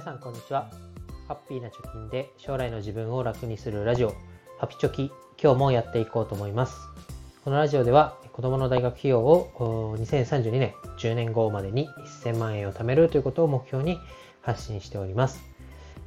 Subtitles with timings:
[0.00, 0.70] 皆さんこんにちは
[1.28, 4.14] ハッピーな貯金で将来の自分を楽にするラジオ
[4.58, 6.78] ハピチョキ今日もやっていこうと思います
[7.44, 11.86] このラジオでは子供の大学費用を2032年10年後までに
[12.24, 13.98] 1000万円を貯めるということを目標に
[14.40, 15.42] 発信しております、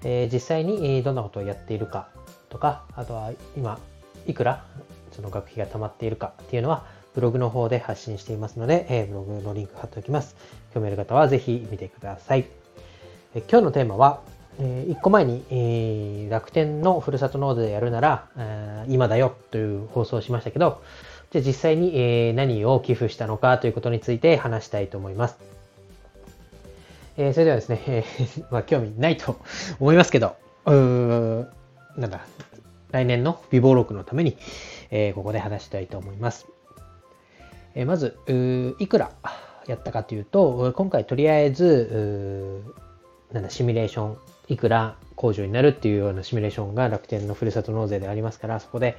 [0.03, 2.09] えー、実際にどんなことをやっているか
[2.49, 3.77] とかあとは今
[4.25, 4.65] いくら
[5.11, 10.35] その学費が貯まっているかっていうのはブログの方で発信していますので、えー、ブログのリンク貼っておきます。
[10.73, 12.62] 興味ある方はぜひ見てください。
[13.35, 14.21] 今日のテーマは、
[14.59, 20.83] え1個前に、えー、楽天のふるさと納税やるなら、え今だよという放送をしましたけど、
[21.31, 25.37] じゃあ実際に、え何を寄付したのかということについて話したいと思います。
[27.17, 29.37] えー、それではですね、えー、 まあ興味ないと
[29.79, 31.47] 思いますけど、うー
[31.97, 32.21] なんだ、
[32.91, 34.37] 来年の美貌録のために、
[34.91, 36.45] えー、ここで話したいと思います。
[37.73, 38.15] えまず、
[38.77, 39.09] いくら
[39.65, 42.61] やったかというと、今回とりあえず、
[43.33, 44.17] なんだ、シミュレーション、
[44.47, 48.97] いくら控除になるっていうようなシミュレーションが楽天のふるさと納税でありますから、そこで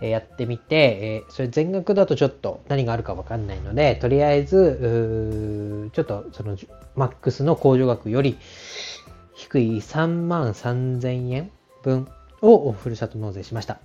[0.00, 6.56] えやってみて、えそれ全額だとちょっと何があるかわかんないので、とりあえず、ちょっとその
[6.94, 8.36] マックスの控除額より
[9.34, 11.50] 低い3万3000円
[11.82, 12.08] 分
[12.42, 13.78] をふるさと納税しました。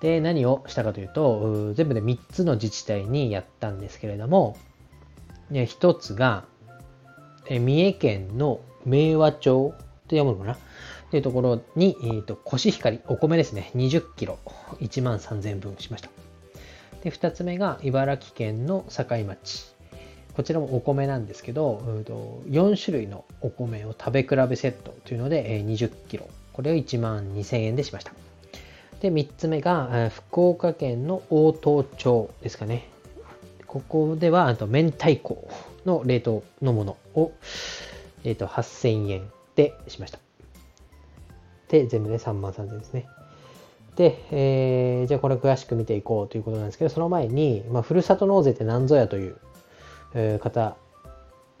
[0.00, 4.56] で、何をしたかというと、全部で3つの自治体にやったんですけれども、
[5.50, 6.44] 1つが、
[7.48, 10.54] 三重県の明和町って読むのかな？
[10.54, 10.56] っ
[11.10, 14.38] ていうところに、えーと、コシヒカリ、お米ですね、20キロ、
[14.80, 16.10] 1万3000分しました。
[17.02, 19.72] で、2つ目が茨城県の境町。
[20.34, 21.78] こちらもお米なんですけど、
[22.48, 26.28] 4種類のお米を食べ比べセットというので20キロ。
[26.52, 28.12] これを1万2000円でしました。
[29.00, 32.88] で、3つ目が、福岡県の大東町ですかね。
[33.66, 35.48] ここでは、あと明太子
[35.84, 37.30] の冷凍のものを、
[38.24, 40.18] えっ、ー、と、8000円でしました。
[41.68, 43.06] で、全部で3万3000円ですね。
[43.96, 49.36] で、えー、じゃあこれ詳しく見ていこうということなんですけど、その前に、まあ、ふるさと納税って何ぞやという、
[50.14, 50.76] えー、方、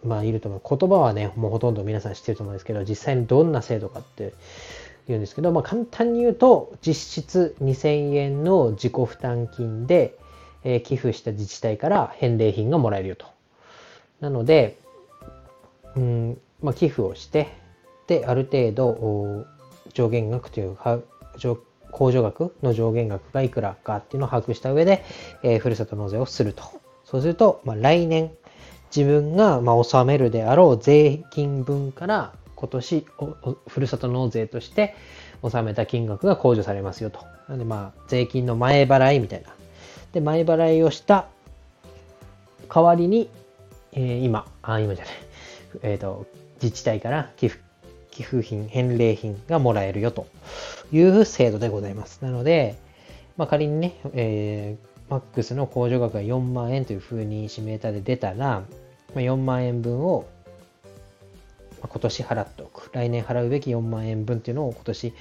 [0.02, 0.76] まあ、いると思う。
[0.76, 4.34] 言葉はね、もうほとんど皆さん知ってると思うんですけど、実際にどんな制度かって
[5.06, 10.18] 言うんですけど、まあ、簡単に言うと、実質2000円の自己負担金で、
[10.64, 13.26] えー、寄付した自治体から返礼品がもらえるよと。
[14.20, 14.78] なので、
[15.96, 17.48] うんまあ、寄付をして、
[18.06, 19.46] で、ある程度
[19.92, 20.98] 上限額というか、
[21.36, 25.04] 控除額の上限額がいくらかっていうのを把握した上で、
[25.42, 26.64] えー、ふるさと納税をすると。
[27.04, 28.32] そうすると、まあ、来年、
[28.94, 33.06] 自分がま納めるであろう税金分から今年
[33.66, 34.94] ふるさと納税として
[35.42, 37.18] 納めた金額が控除されますよと。
[37.48, 39.52] なのでまあ税金の前払いみたいな。
[40.12, 41.26] で、前払いをした
[42.72, 43.28] 代わりに、
[43.92, 45.14] えー、今、あ、今じゃない。
[45.82, 46.26] えっ、ー、と、
[46.64, 47.60] 自治体から寄付、
[48.10, 50.26] 寄付品、返礼品がもらえるよと
[50.90, 52.24] いう制度でございます。
[52.24, 52.76] なので、
[53.36, 58.64] まあ、仮にね、えー、マックスの控除額が4万円というふうに指名ーで出たら、ま
[59.16, 60.26] あ、4万円分を
[61.82, 62.90] 今年払っておく。
[62.94, 65.12] 来年払うべき4万円分っていうのを今年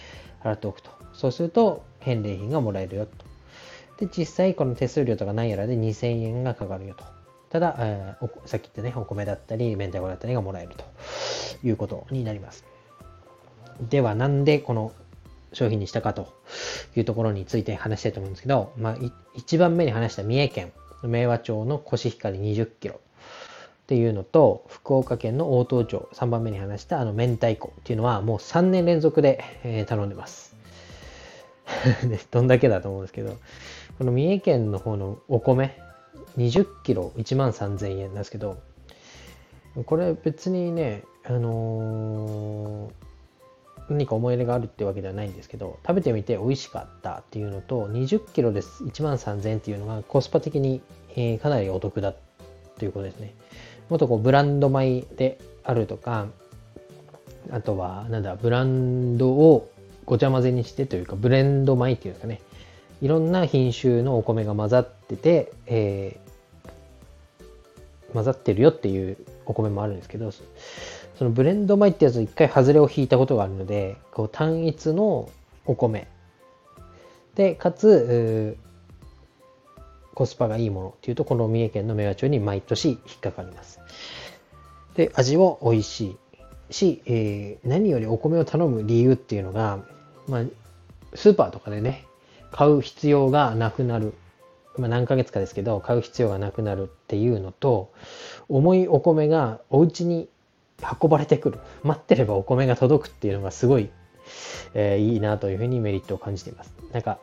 [0.43, 0.91] 払っておくと。
[1.11, 4.05] そうすると、返礼品がもらえるよと。
[4.05, 7.12] で、実際この手数料とか何やらで2000円がかかるよと。
[7.53, 10.84] ただ、えー、さっき言ったね、お米だったり、明太子だったりがもらえると
[11.64, 12.66] いうことになります。
[13.80, 14.91] では、なんでこの
[15.53, 16.34] 商品にしたかと
[16.96, 18.97] いうところについて話したいと思うんですけど、まあ、
[19.36, 20.72] 一番目に話した三重県
[21.03, 22.97] 明和町のコシヒカリ20キロっ
[23.85, 30.56] ていうのと、福岡県の大東町、3番目に話したあの明太子っていうのはもう3年連続で、えー、頼んでます。
[32.31, 33.38] どんだけだと思うんですけど、
[34.00, 35.82] この三重県の方のお米、
[36.38, 38.61] 20キロ1万3000円なんですけど、
[39.85, 42.91] これ別にね、あのー、
[43.89, 50.81] 何か思い入れがあるってわけではないんですけど、食べてみて美味しかったっていうのと、20キロです1万3000円っていうのがコスパ的に、
[51.16, 52.13] えー、かなりお得だ
[52.78, 53.34] ということですね。
[53.90, 56.28] もっとこうブランド米であるとか、
[57.52, 59.70] あとは、なんだ、ブランドを
[60.05, 62.41] ごちゃ混ぜにしてというか、ブレンド米っていうんですかね。
[63.03, 70.41] いろんな品種のお米が混ざってて、えー、混ざってるよっていうお米もあるんですけど、そ
[71.26, 75.29] のブレンド米ってやつ一回外れを引いたことがあるので、こう単一の
[75.66, 76.08] お米
[77.35, 78.58] で、かつ、
[80.14, 83.82] コスパがいいものっていうと、この三重県の明和町に毎年引っかかります。
[84.96, 86.17] で、味も美味し
[86.70, 89.79] いし、えー、何よりお米を頼む理由っていうのが、
[90.29, 90.44] まあ、
[91.16, 92.06] スーパーとかでね、
[92.53, 94.14] 買う必要がなくなる。
[94.78, 97.91] まあ、何ヶ月かですけど、買う必要がなくなるっていうのと、
[98.47, 100.29] 重いお米がお家に
[101.02, 101.59] 運ばれてくる。
[101.84, 103.90] 待ってればお米が届くっていうのがすごい、
[104.73, 106.73] えー、いいなというふうにメリットを感じています。
[106.91, 107.20] なんか、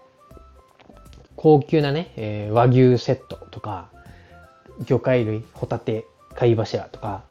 [1.36, 3.88] 高級なね、えー、和牛セットとか、
[4.84, 7.24] 魚介類、ホタテ、貝柱とか、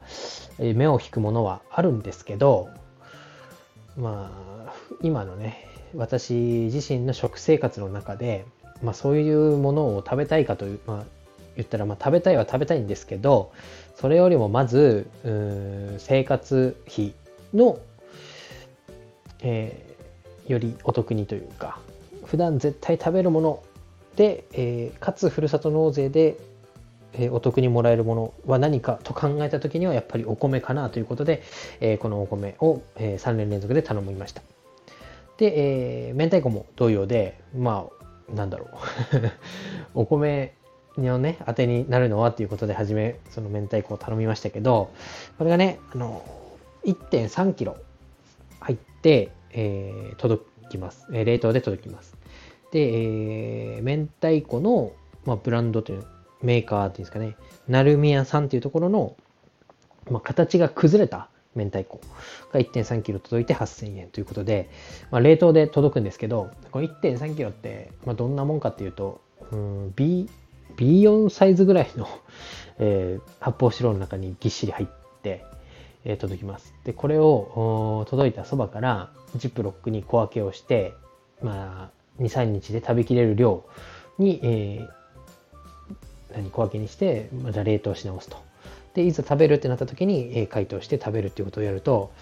[0.58, 2.68] えー、目を引くものはあるんですけど、
[3.96, 4.30] ま
[4.66, 4.72] あ、
[5.02, 6.34] 今のね、私
[6.72, 8.44] 自身の食生活の中で、
[8.82, 11.04] まあ、そういうものを食べたいかという、まあ、
[11.56, 13.52] 言ったら、まあ、食べたいは食べたいんですけど
[13.96, 15.08] それよりもまず
[15.98, 17.14] 生活費
[17.52, 17.78] の、
[19.40, 21.78] えー、よりお得にというか
[22.24, 23.62] 普段絶対食べるもの
[24.16, 26.38] で、えー、かつふるさと納税で、
[27.14, 31.42] えー、お得にもらえるものは何かと考えた時にはやっぱりお米かなということで、
[31.80, 34.42] えこのお米を、え3年連続で頼みました。
[35.40, 37.88] で、えー明太子も同様でま
[38.28, 38.70] あなんだろう
[40.02, 40.54] お米
[40.98, 44.90] のね、当てになるのはっていうことで、初め、その明太子を頼みましたけど、
[45.38, 46.22] これがね、あの、
[46.84, 47.76] 1.3キロ
[48.60, 51.06] 入って、えー、届きます。
[51.12, 52.16] えー、冷凍で届きます。
[52.70, 54.92] で、えー、明太子の、
[55.24, 56.04] まあ、ブランドという、
[56.42, 57.36] メーカーっていうんですかね、
[57.68, 59.16] 成宮さんっていうところの、
[60.10, 62.00] まあ、形が崩れた明太子
[62.52, 64.70] が1.3キロ届いて8000円ということで、
[65.10, 69.20] まあ、冷凍で届くんですけど、この1.3キロって、まあ、どんなもんかっていうと、
[69.50, 70.28] うん、B、
[70.76, 72.08] B4 サイズぐらいの
[72.82, 74.88] えー、発泡スチロールの中にぎっしり入っ
[75.22, 75.44] て、
[76.04, 76.74] えー、届きます。
[76.84, 80.94] で、これを届いたそばからジップロックに小分けをして、
[81.42, 83.64] まあ、2、3日で食べきれる量
[84.18, 84.88] に、えー、
[86.32, 88.49] 何小分けにして、まあ、じゃあ冷凍し直すと。
[88.94, 92.12] で、いざ食べるってなった時に、えー、解凍して食べるっていうことをやると、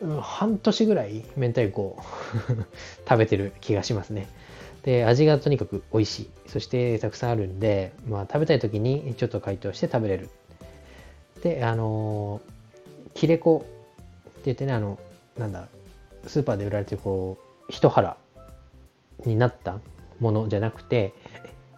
[0.00, 1.98] うん、半年ぐらい明太子を
[3.08, 4.28] 食べてる気がしますね。
[4.82, 6.30] で、味がとにかく美味しい。
[6.46, 10.28] そしてたくさんあるんで、まあ食べたい時にちょっと解凍して食べれる。
[11.42, 13.66] で、あのー、切れ子って
[14.46, 14.98] 言ってね、あの、
[15.38, 15.68] なんだ、
[16.26, 18.16] スーパーで売られてるこう、一腹
[19.24, 19.80] になった
[20.20, 21.14] ものじゃなくて、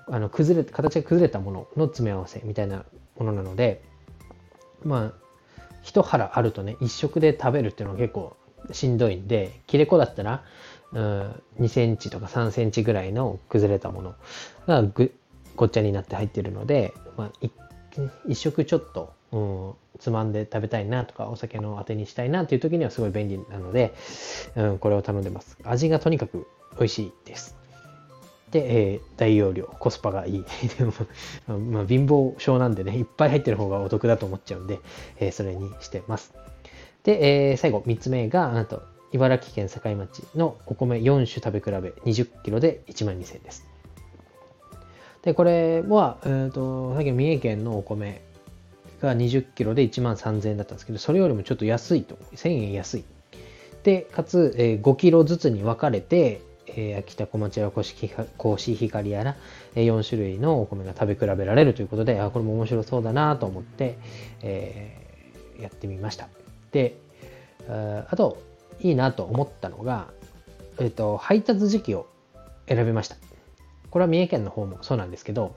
[0.07, 2.85] あの、崩れ、形が崩れたものの詰め合わせみたいな
[3.19, 3.83] ものなので、
[4.85, 5.29] まあ、
[5.83, 8.37] 一腹あるとね、一食で食べるっていうのは結構
[8.73, 10.45] しんどいんで、切れ子だったら、
[10.93, 14.15] うん、2センチとか3センチぐらいの崩れたもの
[14.67, 15.13] がぐ
[15.57, 17.49] ごっちゃになって入ってるので、まあ、
[18.27, 23.95] 一食ちょっと、うん、つまんで食べたいなとかお酒のあてにしたいなっていう時にはすごい便利なので、
[24.57, 25.59] うん、これを頼んでます。
[25.65, 26.47] 味がとにかく
[26.79, 27.58] 美味しいです。
[28.51, 30.45] で、えー、大容量コスパがいい
[30.79, 30.93] でも
[31.71, 34.81] まあ、貧乏症なんでねいっぱい入ってる方がお得だと思っちゃうんで、
[35.19, 36.33] えー、それにしてます
[37.03, 43.67] で、えー、最後3つ目がなんと茨城県境町のお米4種食べ比べ20キロで1万2000円です。
[45.23, 48.23] で、これは、えーと、さっきの三重県のお米
[49.01, 52.17] が20キロで1万3000円だったんですけど、それよりもちょっと安いと。
[52.35, 53.05] 1000円安い。
[53.83, 56.43] で、かつ、えー、5キロずつに分かれて、
[56.79, 57.97] えー、秋田小町やコシ
[58.77, 59.37] ヒカリやら、
[59.75, 63.99] えー、4種類のお米が食べ比べられるということで、あ、これも面白そうだなと思って、
[64.43, 66.29] えー、やってみました。
[66.71, 66.97] で、
[67.69, 68.41] あと、
[68.81, 70.07] いいなと思ったのが、
[70.79, 72.07] えっ、と、配達時期を
[72.69, 73.17] 選びました。
[73.91, 75.57] これは三重県の方もそうなんですけど、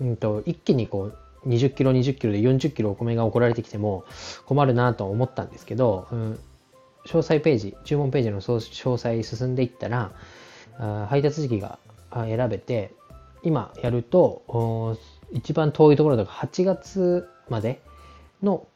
[0.00, 1.12] うんと、一気にこ
[1.44, 4.04] う、20キロ、20キロで40キロお米が送られてきても
[4.46, 6.38] 困るなと思ったんですけど、うん、
[7.06, 10.12] 詳細ページ、注文ページの詳細進んでいったら、
[11.08, 11.78] 配達時期が
[12.12, 12.92] 選べて、
[13.42, 14.98] 今やると、
[15.32, 17.80] 一番遠いところとか8月まで
[18.42, 18.66] の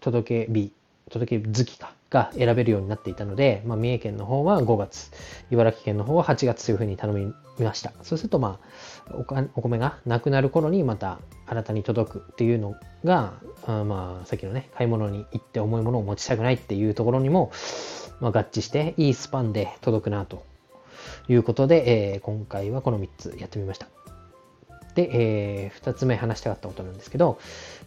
[0.00, 0.72] 届け日、
[1.10, 1.95] 届け月か。
[2.10, 5.10] が選べるようになっていたので、まあ、三重県の方は5月、
[5.50, 7.92] 茨城県の方は8月というふうに頼みました。
[8.02, 8.60] そうすると、ま
[9.10, 9.16] あ、
[9.54, 13.34] お米がなくなる頃にまた新たに届くっていうのが、
[13.66, 17.50] あまあ、さっきのね、買い物に行って重いものを持ちたくないっていうところにも、
[18.20, 20.44] まあ、合致して、いいスパンで届くなと
[21.28, 23.88] いうことで、えー、今回はこの3つやってみました。
[24.94, 27.38] で、えー、2つ目話したかったことなんですけど、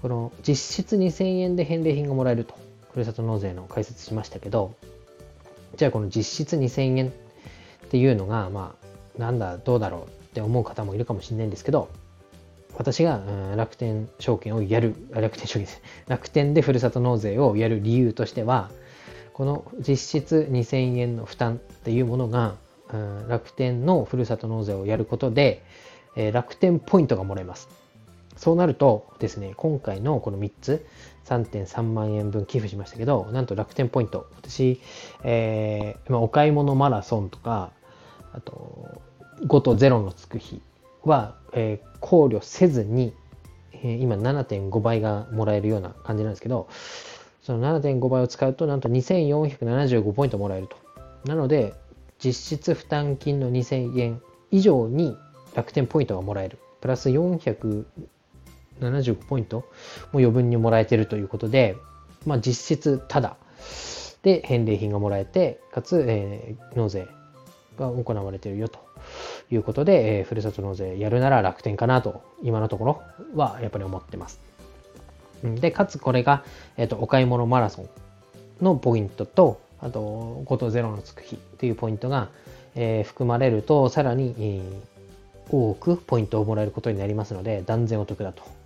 [0.01, 2.68] この実質2000円で返礼品がもらえると。
[2.99, 4.75] ふるさと納税の解説しましたけど、
[5.77, 7.11] じゃあこの実質2000円っ
[7.87, 8.75] ていうのが、ま
[9.17, 11.87] あ、なんだ、どうだろうって思う方もいるかもしれないんですけど、
[12.75, 13.21] 私が、
[13.55, 15.81] 楽天証券をやる、楽天証券です。
[16.09, 18.69] 楽天でふるさと納税をやる理由としては、
[19.31, 22.55] この実質2000円の負担っていうものが、
[23.29, 25.63] 楽天のふるさと納税をやることで、
[26.33, 27.69] 楽天ポイントがもらえます。
[28.39, 30.85] そうなるとですね、今回のこの3つ、
[31.25, 34.27] 3.3万円分寄付しましたけど、なんと楽天ポイント。
[34.37, 34.79] 私、
[35.25, 37.71] えー、お買い物マラソンとか、
[38.31, 39.01] あと、
[39.43, 40.61] 5と0のつく日
[41.03, 43.13] は、えー、考慮せずに、
[43.73, 46.69] え今7.5倍がもらえるような感じなんですけど、
[47.43, 50.77] その7.5倍を使うとなんと2475ポイントもらえると。
[51.25, 51.73] なので、
[52.23, 55.17] 実質負担金の2000円以上に
[55.55, 56.57] 楽天ポイントがもらえる。
[56.79, 57.09] プラス
[58.79, 59.57] 75ポイント
[60.11, 61.77] も余分にもらえてるということで、
[62.25, 63.37] まあ、実質ただ
[64.23, 67.07] で返礼品がもらえて、かつ、えー、納税
[67.77, 68.79] が行われてるよと
[69.49, 73.01] いうことで、えー、ふるさと納税やるなら楽天かなと、今のところ
[73.35, 74.41] はやっぱり思ってます。
[75.43, 76.43] で、かつこれが、
[76.75, 77.89] えっ、ー、と、お買い物マラソン
[78.61, 82.29] のポイントと、あと、5と0のつく日というポイントが、
[82.75, 88.58] えー、含まれると、さらに、えー、多くポイントをもらえることになりますので、断然お得だと。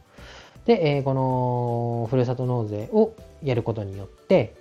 [0.66, 4.56] で、えー、このふるさと納税をやることによって、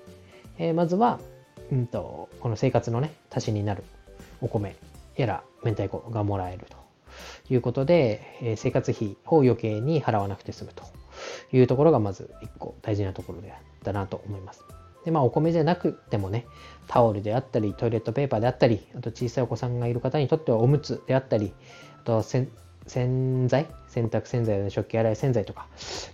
[0.58, 1.20] えー、まずは、
[1.70, 3.84] うんと、この生活のね、足しになる
[4.40, 4.76] お米
[5.16, 6.76] やら明太子がもらえると
[7.52, 10.84] いうことで、えー、生活費を余計に払わなくて済むと
[11.52, 14.64] いうところがまず一個大事なところであったなと思います。
[15.04, 16.46] で、まあお米じゃなくてもね、
[16.88, 21.52] タオルであったり、トイレットペーパーであったり、あと小さいお子さんがいる方にとってはおむつであったり、
[22.00, 22.48] あと洗
[22.86, 23.66] 洗剤？
[23.88, 25.66] 洗濯洗剤、食器洗い洗剤とか、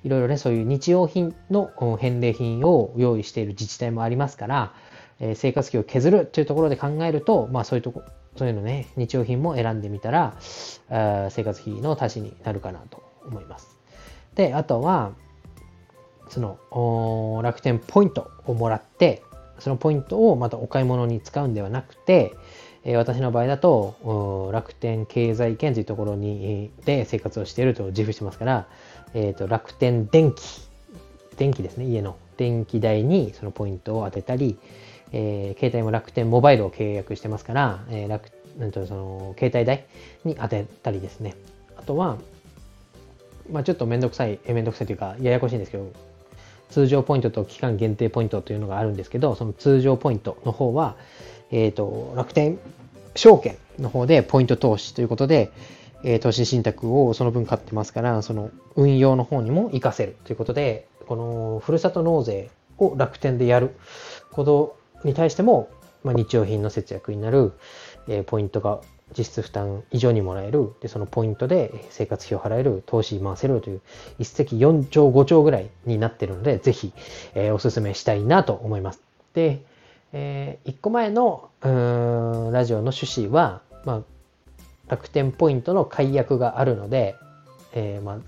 [0.03, 4.73] いろいろね、そういう日用品の返礼品を用意している自治体もありますから、
[5.21, 8.03] えー、生活費を削るというところで考えると、まあそういうとこ、
[8.37, 10.37] そういうのね、日用品も選んでみたら、
[10.91, 13.79] あ生活費の足しになるかなと思います。
[14.35, 15.13] で、あとは、
[16.29, 19.23] その楽天ポイントをもらって、
[19.59, 22.35] そのポイントをまたお買い物に使うんではなくて、
[22.85, 28.67] え私の場合だと楽天経済圏というところにで生活をしていると自負してますから、
[29.15, 30.43] えーと、楽天電気
[31.37, 32.17] 電気ですね家の。
[32.39, 34.59] 電気代にそのポイントを当てたり、
[35.13, 39.87] えー、携帯も楽天モバイルを契約してますから、えー、楽なんとその携帯代
[40.25, 41.35] に当てたりですね。
[41.77, 42.17] あとは、
[43.51, 45.93] まあ、ちょっとめんどくさいめんどくさいというかややこしいんですけど
[46.71, 50.97] 通常ポイントと期間限定ポイントというのがあるんですけどその通常ポイントの方は、
[51.51, 52.59] えっ、ー、と、楽天
[53.15, 55.53] 証券の方でポイント投資ということで、
[56.05, 63.75] えー、投資信託をその分買ってますから、その運用の方にも活かせるということで、このふるさと納税を楽天でやる
[64.31, 65.69] ことに対しても、
[66.05, 67.53] まあ、日用品の節約になる、
[68.07, 68.81] えー、ポイントが
[69.17, 73.81] 実質負担以上にもらえる、で、そのポイントで生活費を払える、投資回せるという、
[74.19, 76.93] 一石4兆5兆ぐらいになっているので、ぜひ、
[77.35, 79.01] えー、お勧めしたいなと思います。
[79.35, 79.63] で、
[80.13, 84.03] えー、1個前のラジオの趣旨は、まあ、
[84.89, 87.17] 楽天ポイントの解約があるので、
[87.73, 88.19] えー、まあ、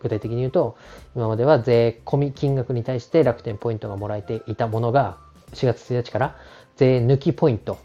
[0.00, 0.76] 具体的に言うと、
[1.14, 5.18] 今までは税込み金額に対して楽天ポイントがもらえていたものが、
[5.52, 6.36] 4月1日から
[6.76, 7.78] 税抜きポイント、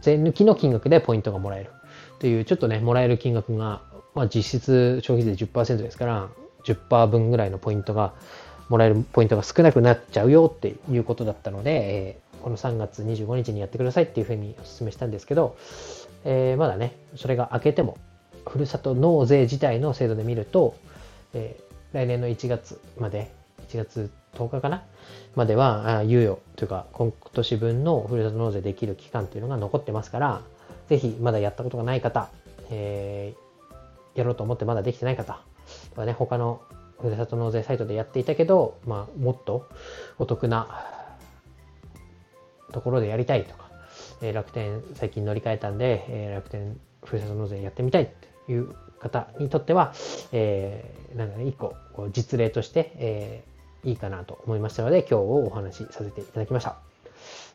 [0.00, 1.70] 税抜きの金額でポイントがもらえる。
[2.20, 3.82] という、ちょっとね、もらえる金額が、
[4.14, 6.28] まあ、実質消費税10%ですから、
[6.64, 8.12] 10%分ぐらいのポイントが、
[8.70, 15.56] もらえるポイントが少なくなっちゃうよっていうことだったので、えー、この3月25日にやってくださいっていうふうにお勧めしたんですけど、
[16.24, 17.98] えー、まだね、それが明けても、
[18.46, 20.74] ふるさと納税自体の制度で見ると、
[21.34, 23.32] えー、来年の1月まで、
[23.68, 24.82] 1月10日かな
[25.36, 30.42] までは、猶予というか、今年分のふるさと納税できる期間というのが残ってますから、
[30.88, 32.28] ぜひまだやったことがない方、
[32.70, 35.40] えー、やろうと思ってまだできてない方、
[35.90, 36.60] とかね、他の
[37.00, 39.68] ふるさと納税サイトでやっていたけど、まあ、もっと
[40.18, 40.84] お得な
[42.70, 43.70] ところでやりたいとか、
[44.22, 48.06] えー、楽天最近乗り換えたんで、えー、楽天ふるさと納税やってみたいっ
[48.46, 49.94] ていう方にとっては、
[50.32, 56.76] えー、なんかね、一個こう実例として、えー、いいかなと思いましたので、今日お話しさせていただきました。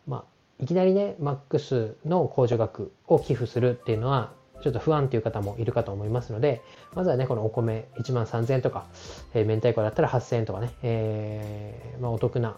[0.07, 0.23] まあ、
[0.59, 4.31] いきなりね、マックスの控除額を寄付するっていうのは、
[4.61, 6.61] ちょっと不安という方もいるかと思いますので、
[6.95, 8.85] まずはね、このお米1万3000円とか、
[9.33, 12.57] えー、明太子だったら8000円とかね、えー、まあ、お得な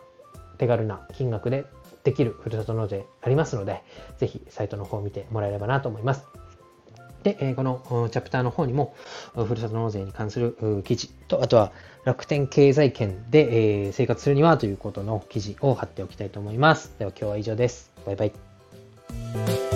[0.58, 1.66] 手軽な金額で
[2.08, 3.84] できるふるさと納税ありますので、
[4.18, 6.24] ぜひサイトの方を見てもらえればなと思います。
[7.24, 8.96] で、このチャプターの方にも、
[9.36, 11.74] ふるさと納税に関する記事と、あとは
[12.06, 16.94] 楽天経済圏で生活するにはということの記事を貼っておきたいと思います。
[16.98, 17.92] では今日は以上です。
[18.06, 19.67] バイバイ。